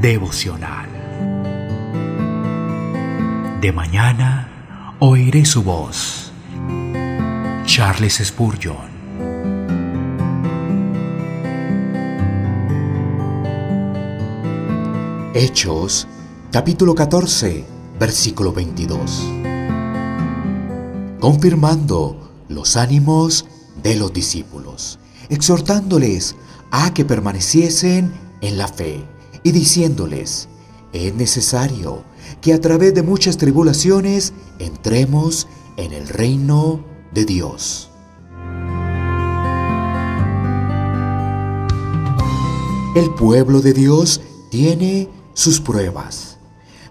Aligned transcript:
devocional. 0.00 0.88
De 3.60 3.70
mañana 3.70 4.96
oiré 4.98 5.44
su 5.44 5.62
voz. 5.62 6.32
Charles 7.66 8.22
Spurgeon. 8.24 8.88
Hechos, 15.34 16.08
capítulo 16.50 16.94
14, 16.94 17.66
versículo 17.98 18.54
22. 18.54 19.28
Confirmando 21.20 22.32
los 22.48 22.76
ánimos 22.76 23.44
de 23.82 23.96
los 23.96 24.14
discípulos, 24.14 24.98
exhortándoles 25.28 26.36
a 26.70 26.94
que 26.94 27.04
permaneciesen 27.04 28.12
en 28.40 28.56
la 28.56 28.66
fe 28.66 29.04
y 29.42 29.52
diciéndoles, 29.52 30.48
es 30.92 31.14
necesario 31.14 32.02
que 32.40 32.52
a 32.52 32.60
través 32.60 32.94
de 32.94 33.02
muchas 33.02 33.36
tribulaciones 33.36 34.32
entremos 34.58 35.46
en 35.76 35.92
el 35.92 36.08
reino 36.08 36.84
de 37.12 37.24
Dios. 37.24 37.90
El 42.96 43.14
pueblo 43.14 43.60
de 43.60 43.72
Dios 43.72 44.20
tiene 44.50 45.08
sus 45.34 45.60
pruebas. 45.60 46.38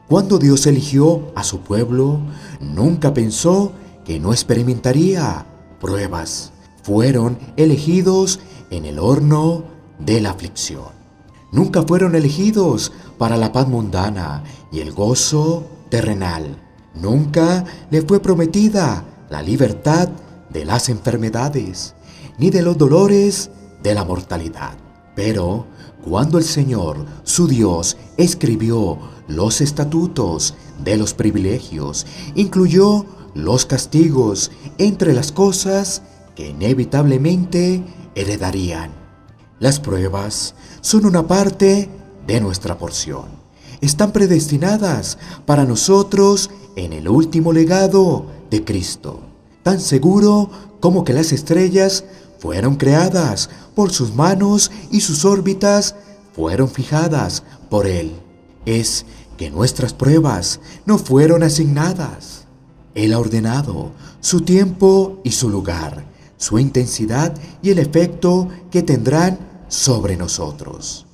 Cuando 0.07 0.39
Dios 0.39 0.65
eligió 0.65 1.31
a 1.35 1.43
su 1.43 1.59
pueblo, 1.59 2.21
nunca 2.61 3.13
pensó 3.13 3.73
que 4.05 4.19
no 4.19 4.31
experimentaría 4.31 5.45
pruebas. 5.79 6.51
Fueron 6.83 7.37
elegidos 7.57 8.39
en 8.71 8.85
el 8.85 8.97
horno 8.97 9.65
de 9.99 10.21
la 10.21 10.31
aflicción. 10.31 10.98
Nunca 11.51 11.83
fueron 11.83 12.15
elegidos 12.15 12.91
para 13.17 13.37
la 13.37 13.51
paz 13.51 13.67
mundana 13.67 14.43
y 14.71 14.79
el 14.79 14.91
gozo 14.91 15.65
terrenal. 15.89 16.57
Nunca 16.93 17.65
le 17.89 18.01
fue 18.03 18.19
prometida 18.19 19.03
la 19.29 19.41
libertad 19.41 20.09
de 20.49 20.65
las 20.65 20.89
enfermedades, 20.89 21.95
ni 22.37 22.49
de 22.49 22.61
los 22.61 22.77
dolores 22.77 23.49
de 23.81 23.93
la 23.93 24.03
mortalidad. 24.05 24.77
Pero 25.15 25.65
cuando 26.03 26.37
el 26.37 26.43
Señor, 26.43 27.05
su 27.23 27.47
Dios, 27.47 27.97
escribió 28.17 28.97
los 29.27 29.61
estatutos 29.61 30.55
de 30.83 30.97
los 30.97 31.13
privilegios, 31.13 32.05
incluyó 32.35 33.05
los 33.33 33.65
castigos 33.65 34.51
entre 34.77 35.13
las 35.13 35.31
cosas 35.31 36.01
que 36.35 36.49
inevitablemente 36.49 37.83
heredarían. 38.15 38.98
Las 39.59 39.81
pruebas 39.81 40.55
son 40.79 41.05
una 41.05 41.27
parte 41.27 41.89
de 42.25 42.39
nuestra 42.39 42.77
porción. 42.77 43.25
Están 43.81 44.13
predestinadas 44.13 45.17
para 45.45 45.65
nosotros 45.65 46.49
en 46.77 46.93
el 46.93 47.09
último 47.09 47.51
legado 47.51 48.25
de 48.49 48.63
Cristo, 48.63 49.19
tan 49.63 49.81
seguro 49.81 50.49
como 50.79 51.03
que 51.03 51.11
las 51.11 51.33
estrellas 51.33 52.05
fueron 52.39 52.77
creadas 52.77 53.49
por 53.75 53.91
sus 53.91 54.15
manos 54.15 54.71
y 54.91 55.01
sus 55.01 55.25
órbitas 55.25 55.95
fueron 56.33 56.69
fijadas 56.69 57.43
por 57.69 57.85
Él. 57.85 58.13
Es 58.65 59.05
que 59.37 59.49
nuestras 59.49 59.93
pruebas 59.93 60.61
no 60.85 60.97
fueron 60.97 61.43
asignadas. 61.43 62.45
Él 62.95 63.11
ha 63.13 63.19
ordenado 63.19 63.91
su 64.21 64.41
tiempo 64.41 65.19
y 65.25 65.31
su 65.31 65.49
lugar, 65.49 66.05
su 66.37 66.59
intensidad 66.59 67.33
y 67.61 67.71
el 67.71 67.79
efecto 67.79 68.47
que 68.71 68.83
tendrán 68.83 69.48
sobre 69.69 70.17
nosotros. 70.17 71.05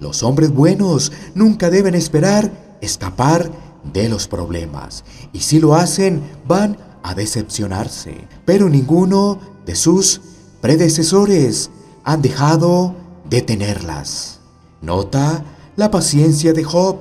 Los 0.00 0.22
hombres 0.22 0.52
buenos 0.52 1.12
nunca 1.34 1.70
deben 1.70 1.94
esperar 1.94 2.78
escapar 2.80 3.50
de 3.92 4.08
los 4.08 4.26
problemas, 4.28 5.04
y 5.32 5.40
si 5.40 5.60
lo 5.60 5.74
hacen 5.74 6.22
van 6.48 6.78
a 7.02 7.14
decepcionarse, 7.14 8.26
pero 8.46 8.70
ninguno 8.70 9.38
de 9.66 9.76
sus 9.76 10.22
predecesores 10.62 11.70
han 12.02 12.22
dejado 12.22 12.94
de 13.28 13.42
tenerlas. 13.42 14.40
Nota 14.80 15.44
la 15.76 15.90
paciencia 15.90 16.52
de 16.52 16.64
Job. 16.64 16.96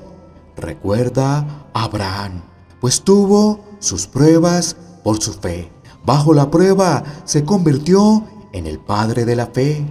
Recuerda 0.57 1.67
a 1.73 1.83
Abraham, 1.83 2.41
pues 2.81 3.01
tuvo 3.01 3.63
sus 3.79 4.07
pruebas 4.07 4.75
por 5.03 5.21
su 5.21 5.33
fe. 5.33 5.71
Bajo 6.05 6.33
la 6.33 6.51
prueba 6.51 7.03
se 7.25 7.43
convirtió 7.43 8.25
en 8.51 8.67
el 8.67 8.79
padre 8.79 9.25
de 9.25 9.35
la 9.35 9.47
fe. 9.47 9.85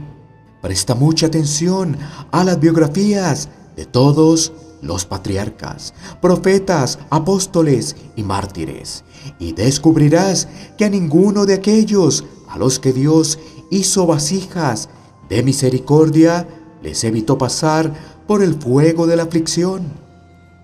Presta 0.63 0.95
mucha 0.95 1.27
atención 1.27 1.99
a 2.31 2.45
las 2.45 2.61
biografías 2.61 3.49
de 3.75 3.85
todos 3.85 4.53
los 4.81 5.05
patriarcas, 5.05 5.93
profetas, 6.21 7.01
apóstoles 7.11 7.97
y 8.15 8.23
mártires, 8.23 9.03
y 9.41 9.53
descubrirás 9.55 10.47
que 10.79 10.85
a 10.85 10.89
ninguno 10.89 11.47
de 11.47 11.55
aquellos 11.55 12.25
a 12.49 12.59
los 12.59 12.79
que 12.79 12.93
Dios 12.93 13.41
hizo 13.71 14.07
vasijas 14.07 14.89
de 15.29 15.43
misericordia 15.43 16.47
les 16.81 17.03
evitó 17.03 17.39
pasar 17.39 17.93
por 18.29 18.41
el 18.41 18.55
fuego 18.55 19.09
de 19.09 19.17
la 19.17 19.25
aflicción. 19.25 19.93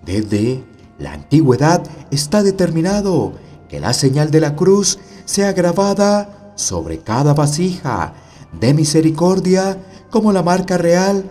Desde 0.05 0.63
la 0.97 1.11
antigüedad 1.11 1.83
está 2.09 2.41
determinado 2.41 3.33
que 3.67 3.81
la 3.81 3.93
señal 3.93 4.31
de 4.31 4.39
la 4.39 4.55
cruz 4.55 4.97
sea 5.25 5.51
grabada 5.51 6.53
sobre 6.55 6.99
cada 6.99 7.33
vasija 7.33 8.13
de 8.59 8.73
misericordia 8.73 9.77
como 10.09 10.31
la 10.31 10.43
marca 10.43 10.77
real 10.77 11.23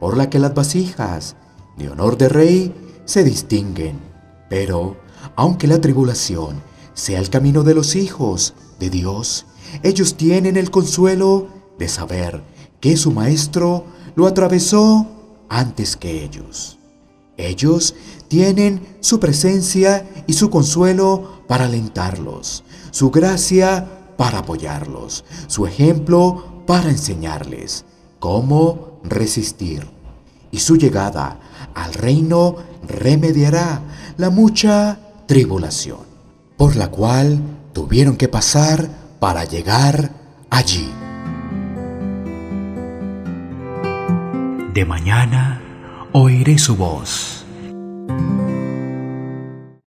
por 0.00 0.16
la 0.16 0.28
que 0.28 0.38
las 0.38 0.54
vasijas 0.54 1.36
de 1.76 1.88
honor 1.88 2.18
de 2.18 2.28
rey 2.28 2.74
se 3.04 3.24
distinguen. 3.24 3.98
Pero, 4.48 4.96
aunque 5.36 5.66
la 5.66 5.80
tribulación 5.80 6.62
sea 6.94 7.20
el 7.20 7.30
camino 7.30 7.62
de 7.62 7.74
los 7.74 7.96
hijos 7.96 8.54
de 8.78 8.90
Dios, 8.90 9.46
ellos 9.82 10.16
tienen 10.16 10.56
el 10.56 10.70
consuelo 10.70 11.48
de 11.78 11.88
saber 11.88 12.42
que 12.80 12.96
su 12.96 13.12
Maestro 13.12 13.86
lo 14.14 14.26
atravesó 14.26 15.06
antes 15.48 15.96
que 15.96 16.22
ellos. 16.22 16.78
Ellos 17.36 17.94
tienen 18.28 18.96
su 19.00 19.18
presencia 19.18 20.08
y 20.26 20.34
su 20.34 20.50
consuelo 20.50 21.42
para 21.48 21.64
alentarlos, 21.64 22.62
su 22.90 23.10
gracia 23.10 23.88
para 24.16 24.38
apoyarlos, 24.38 25.24
su 25.48 25.66
ejemplo 25.66 26.62
para 26.66 26.90
enseñarles 26.90 27.84
cómo 28.24 29.00
resistir. 29.04 29.86
Y 30.50 30.60
su 30.60 30.78
llegada 30.78 31.40
al 31.74 31.92
reino 31.92 32.56
remediará 32.88 33.82
la 34.16 34.30
mucha 34.30 34.98
tribulación, 35.26 35.98
por 36.56 36.74
la 36.74 36.90
cual 36.90 37.38
tuvieron 37.74 38.16
que 38.16 38.28
pasar 38.28 38.88
para 39.20 39.44
llegar 39.44 40.10
allí. 40.48 40.90
De 44.72 44.86
mañana 44.86 45.60
oiré 46.14 46.56
su 46.56 46.76
voz 46.76 47.43